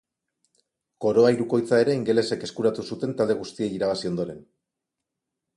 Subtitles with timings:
[1.05, 4.45] Koroa Hirukoitza ere ingelesek eskuratu zuten talde guztiei irabazi ondoren.